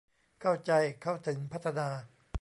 [0.41, 0.71] เข้าใจ
[1.01, 1.87] เข้าถึง พัฒนา